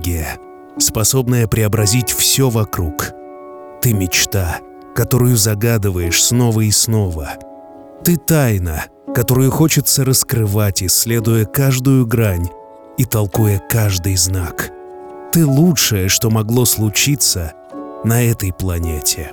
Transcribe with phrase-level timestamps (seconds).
[0.00, 0.38] Магия,
[0.78, 3.10] способная преобразить все вокруг.
[3.82, 4.60] Ты— мечта,
[4.94, 7.34] которую загадываешь снова и снова.
[8.02, 12.48] Ты— тайна, которую хочется раскрывать, исследуя каждую грань
[12.96, 14.70] и толкуя каждый знак.
[15.32, 17.52] Ты— лучшее, что могло случиться
[18.02, 19.32] на этой планете.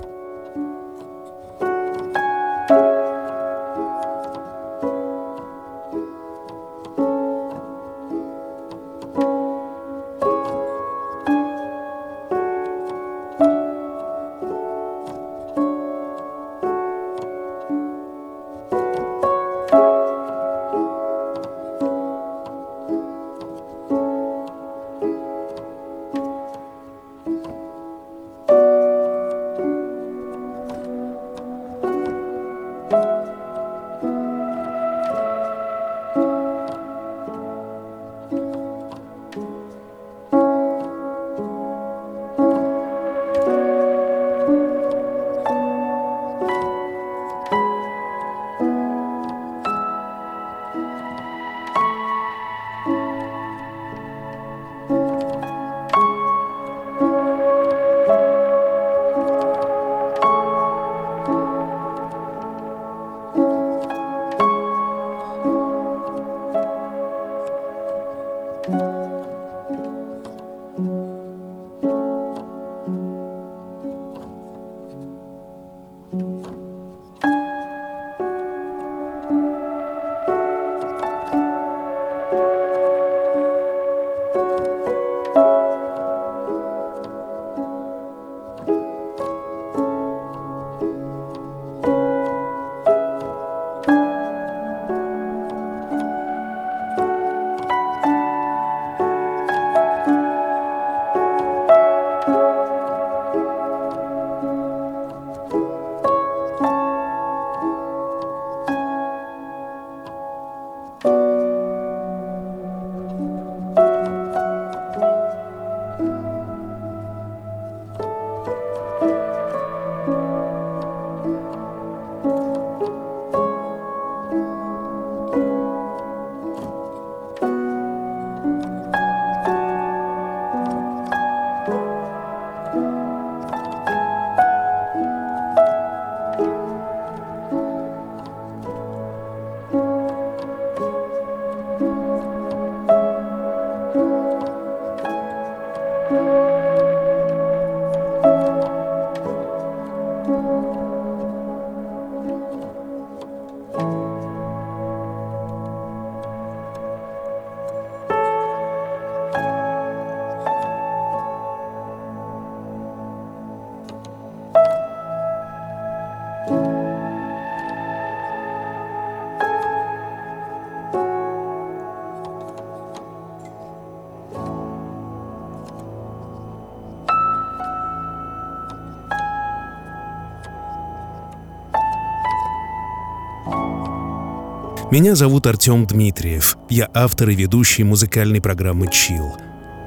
[184.90, 186.56] Меня зовут Артем Дмитриев.
[186.70, 189.36] Я автор и ведущий музыкальной программы «Чил».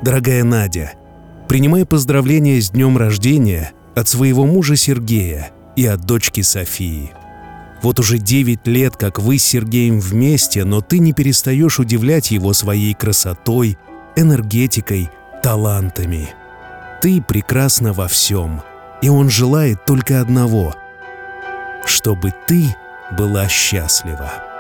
[0.03, 0.93] Дорогая Надя,
[1.49, 7.09] принимай поздравления с днем рождения от своего мужа Сергея и от дочки Софии.
[7.81, 12.53] Вот уже 9 лет, как вы с Сергеем вместе, но ты не перестаешь удивлять его
[12.53, 13.79] своей красотой,
[14.15, 15.09] энергетикой,
[15.41, 16.29] талантами.
[17.01, 18.61] Ты прекрасна во всем,
[19.01, 20.75] и он желает только одного—
[21.85, 22.75] чтобы ты
[23.17, 24.50] была счастлива.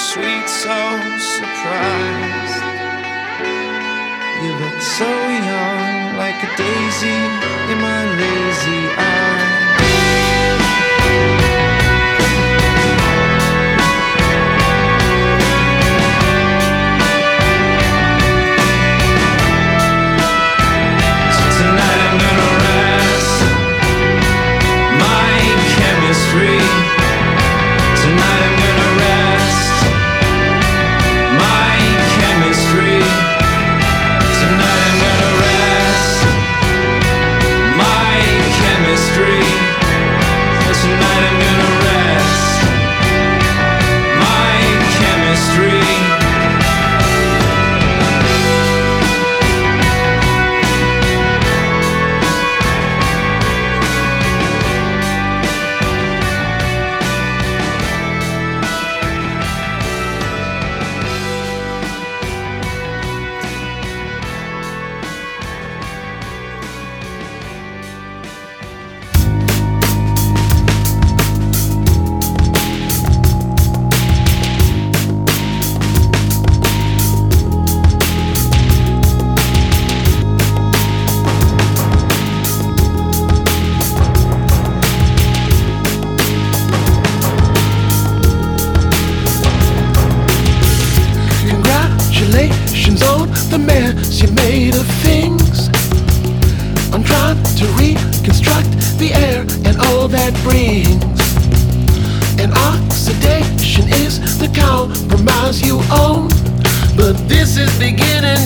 [0.00, 0.78] Sweet, so
[1.36, 2.62] surprised.
[4.42, 5.10] You look so
[5.52, 7.20] young, like a daisy
[7.70, 9.29] in my lazy eye.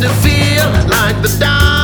[0.04, 1.83] to feel like the dawn.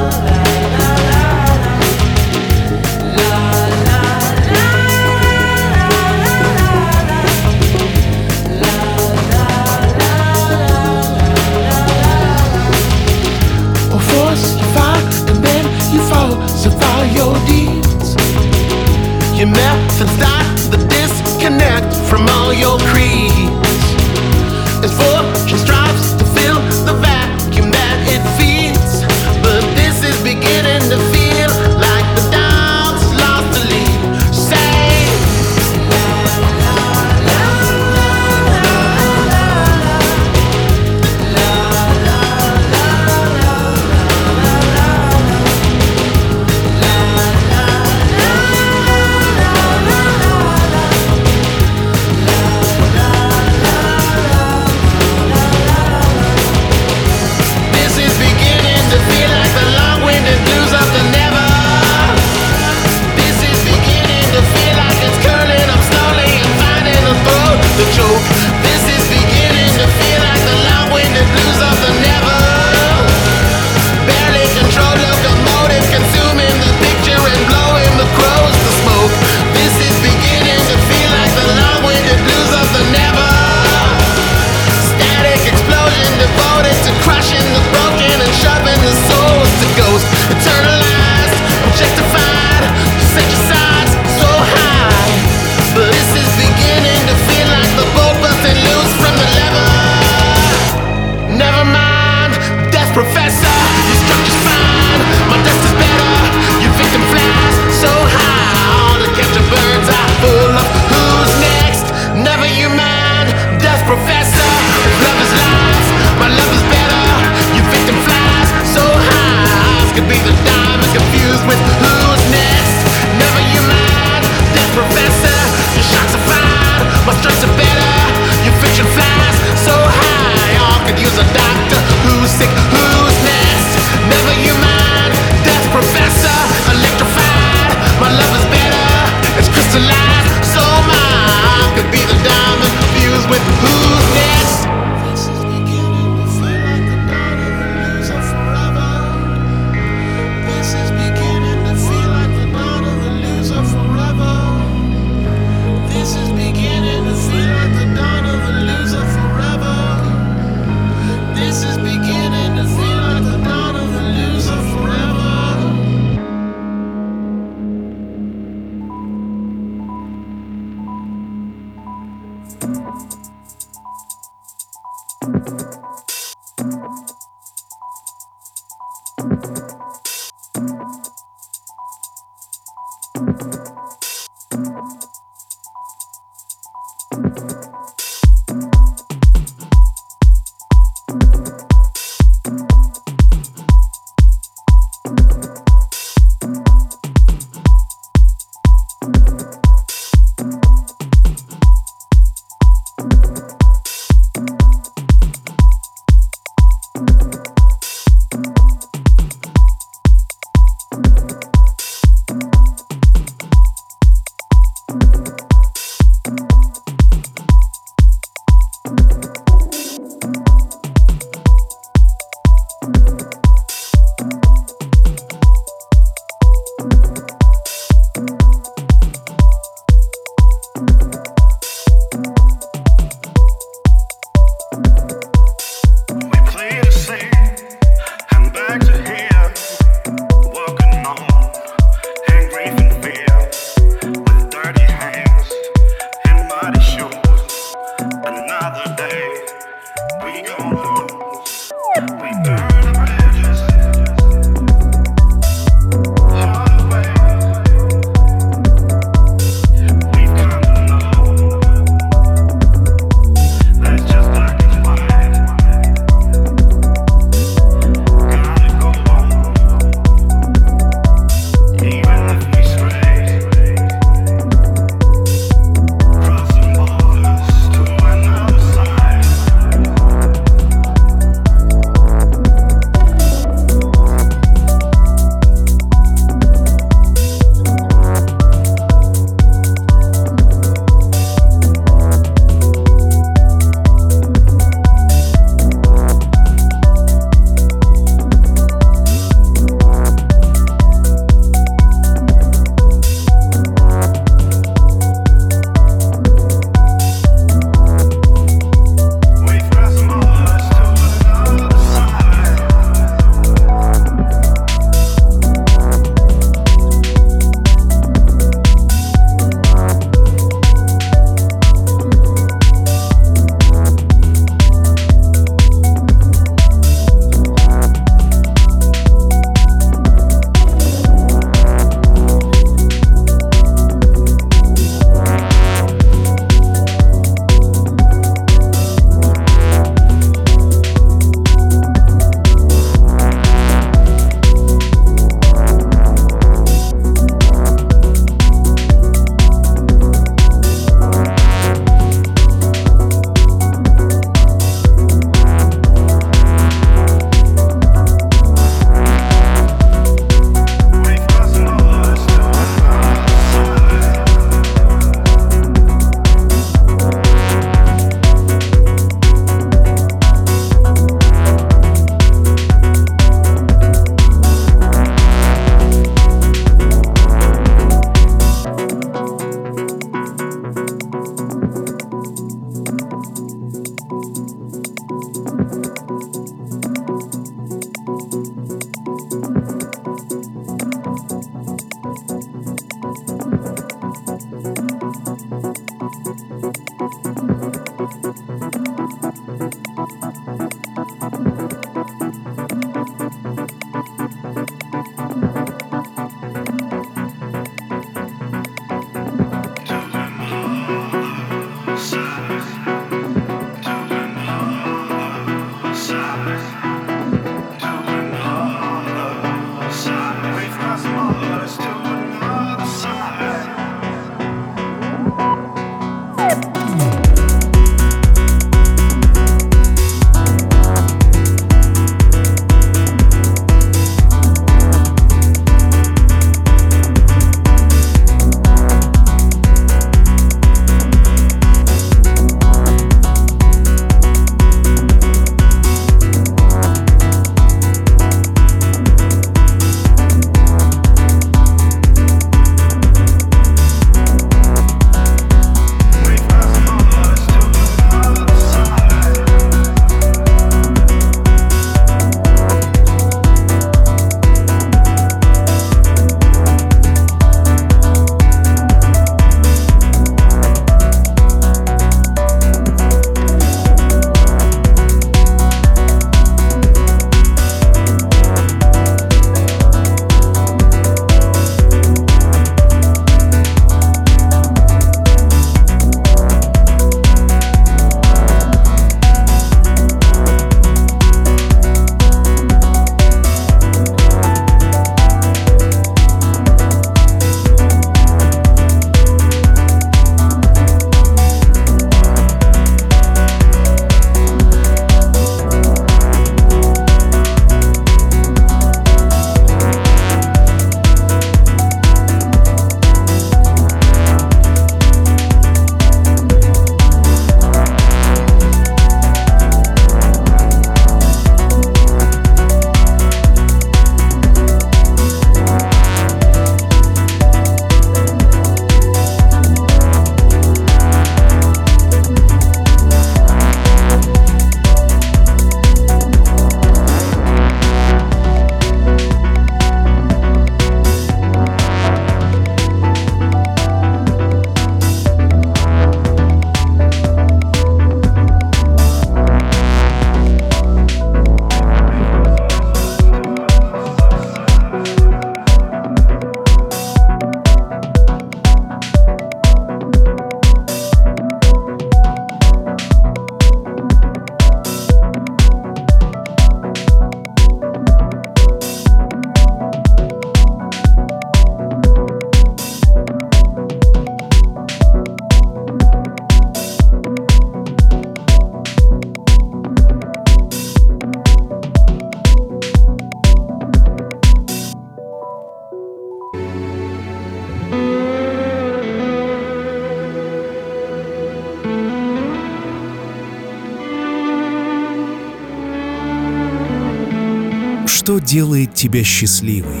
[598.40, 600.00] Делает тебя счастливой?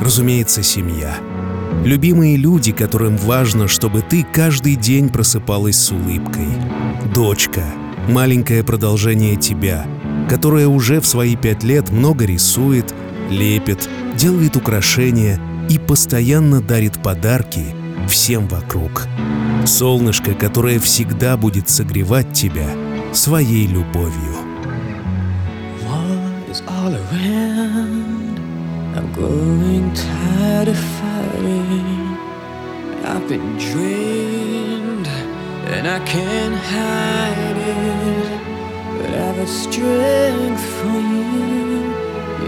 [0.00, 1.16] Разумеется, семья.
[1.84, 6.48] Любимые люди, которым важно, чтобы ты каждый день просыпалась с улыбкой.
[7.14, 7.64] Дочка,
[8.08, 9.86] маленькое продолжение тебя,
[10.28, 12.94] которая уже в свои пять лет много рисует,
[13.30, 17.66] лепит, делает украшения и постоянно дарит подарки
[18.08, 19.06] всем вокруг.
[19.66, 22.68] Солнышко, которое всегда будет согревать тебя
[23.12, 24.37] своей любовью.
[27.10, 28.36] I'm
[29.12, 32.18] growing tired of fighting.
[33.02, 38.40] I've been drained and I can't hide it.
[38.98, 41.94] But I've got strength for you.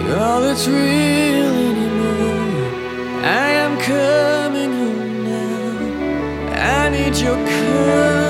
[0.07, 2.70] You're all that's real anymore.
[3.25, 6.53] I am coming home now.
[6.53, 8.30] I need your comfort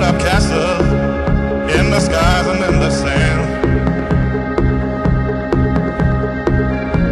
[0.00, 0.80] built up castles
[1.78, 3.40] in the skies and in the sand.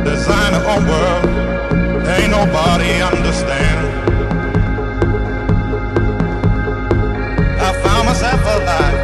[0.05, 1.25] Design our own world,
[2.09, 3.87] ain't nobody understand.
[7.61, 9.01] I found myself alive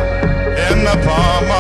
[0.71, 1.54] in the palm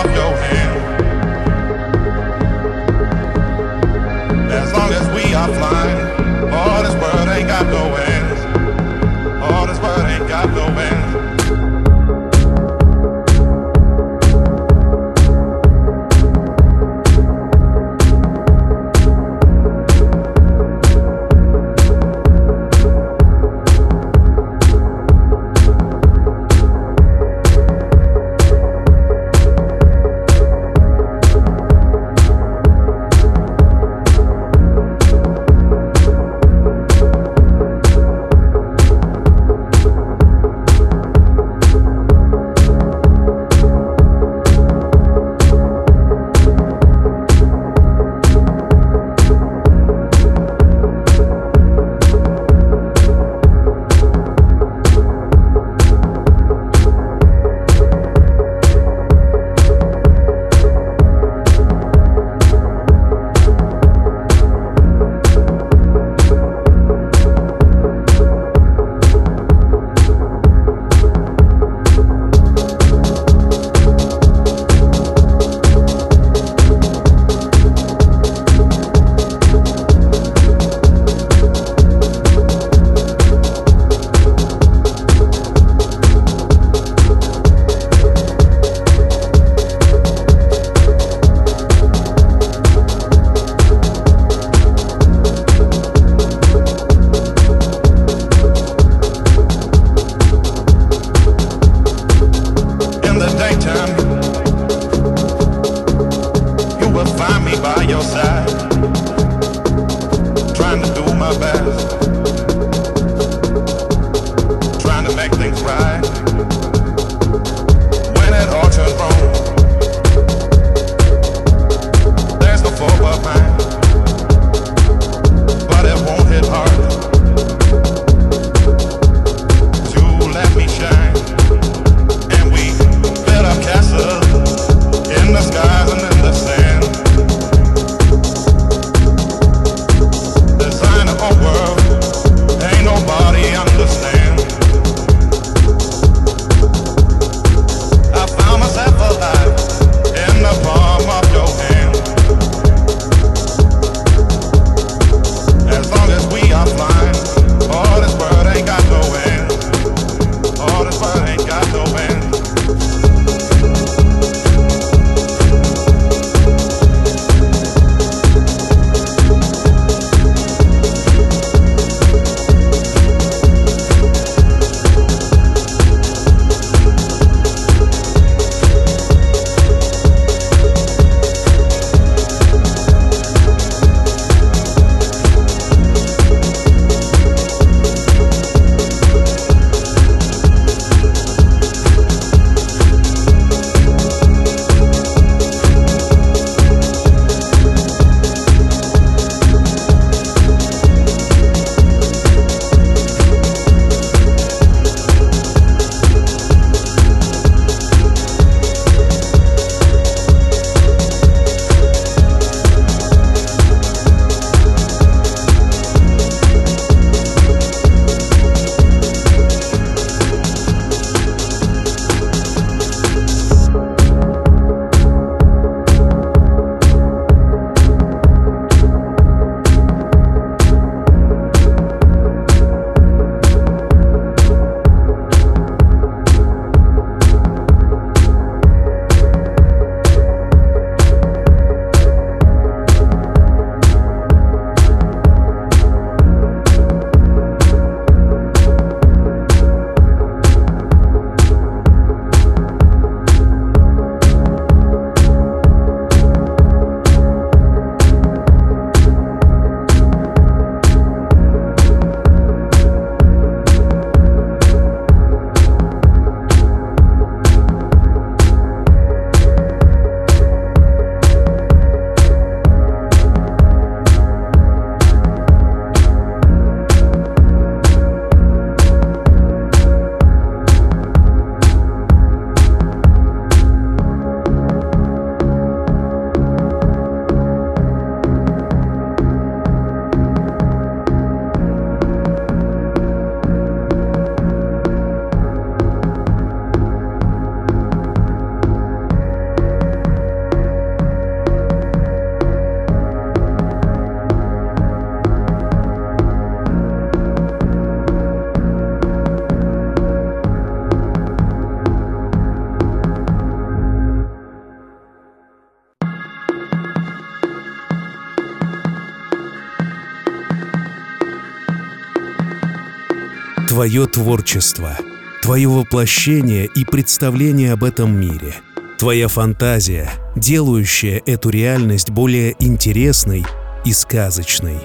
[323.74, 324.96] твое творчество,
[325.42, 328.54] твое воплощение и представление об этом мире,
[328.98, 333.44] твоя фантазия, делающая эту реальность более интересной
[333.84, 334.78] и сказочной.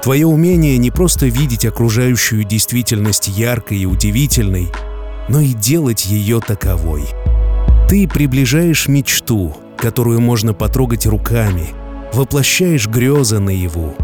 [0.00, 4.68] Твое умение не просто видеть окружающую действительность яркой и удивительной,
[5.28, 7.08] но и делать ее таковой.
[7.88, 11.70] Ты приближаешь мечту, которую можно потрогать руками,
[12.12, 13.96] воплощаешь грезы наяву.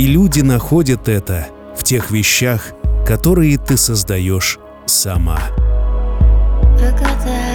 [0.00, 1.46] И люди находят это
[1.78, 2.72] в тех вещах,
[3.08, 5.40] которые ты создаешь сама.
[6.78, 7.47] Пока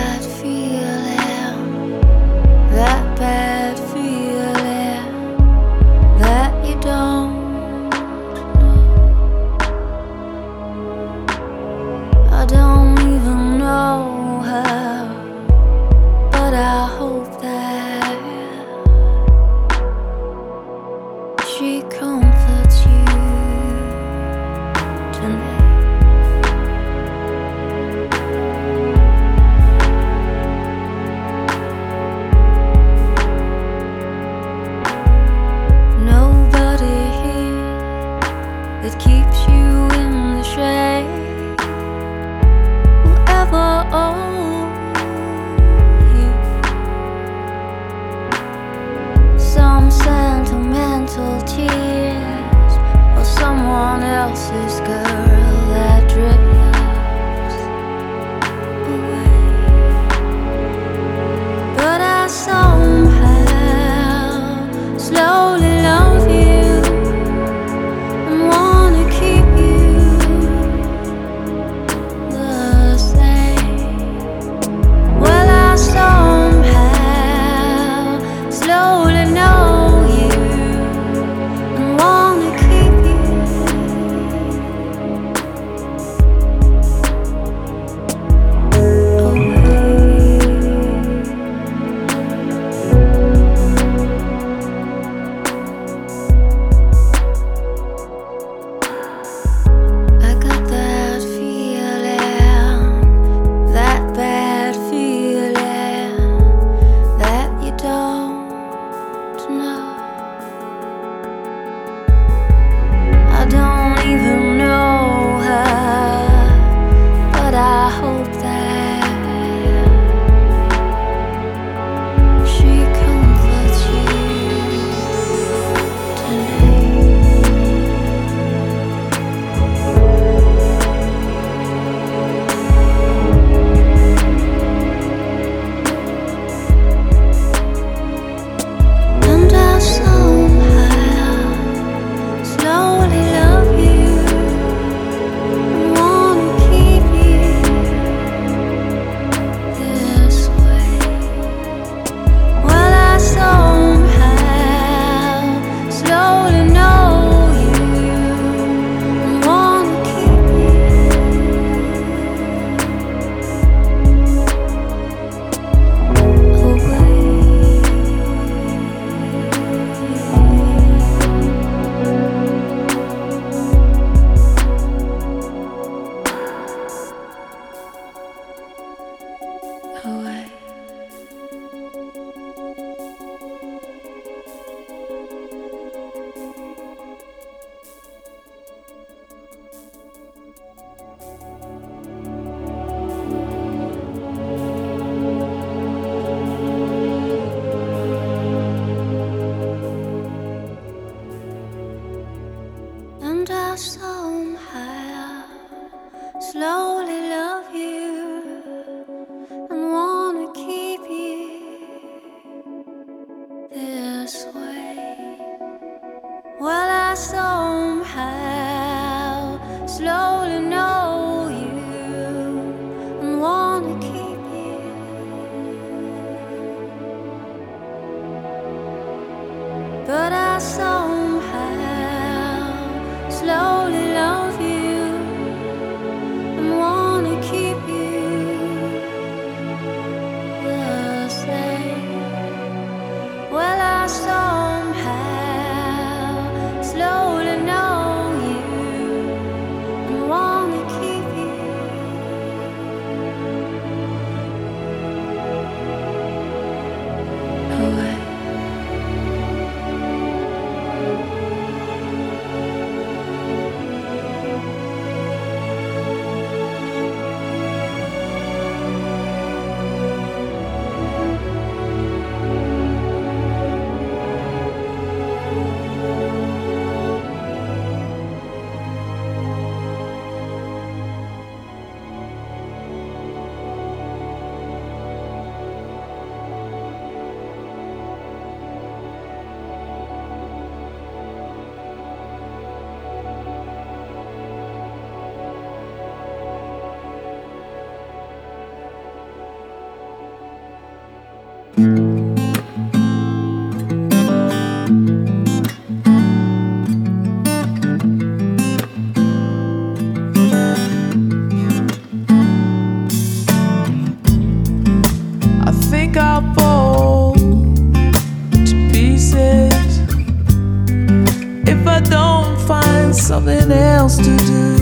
[323.34, 324.78] something else to do.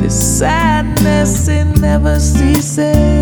[0.00, 3.15] This sadness, it never ceases.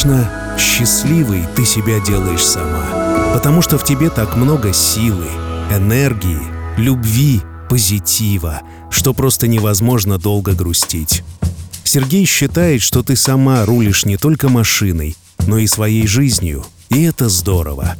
[0.00, 5.26] Конечно, счастливой ты себя делаешь сама, потому что в тебе так много силы,
[5.70, 6.40] энергии,
[6.78, 11.22] любви, позитива, что просто невозможно долго грустить.
[11.84, 17.28] Сергей считает, что ты сама рулишь не только машиной, но и своей жизнью, и это
[17.28, 17.94] здорово.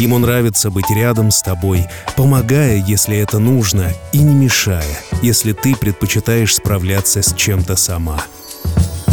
[0.00, 1.86] Ему нравится быть рядом с тобой,
[2.16, 8.24] помогая, если это нужно, и не мешая, если ты предпочитаешь справляться с чем-то сама.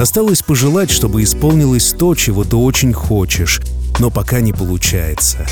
[0.04, 3.62] Осталось пожелать, чтобы исполнилось то, чего ты очень хочешь,
[4.00, 5.48] но пока не получается.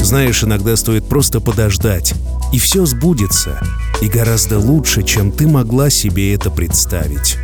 [0.00, 2.14] Знаешь, иногда стоит просто подождать,
[2.52, 3.60] и все сбудется,
[4.00, 7.36] и гораздо лучше, чем ты могла себе это представить.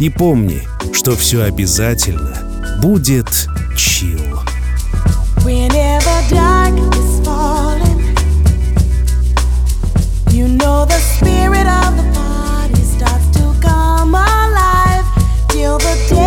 [0.00, 0.60] И помни,
[0.92, 2.34] что все обязательно
[2.82, 4.40] будет чил.
[10.32, 11.45] You know the spirit
[15.76, 16.25] over there.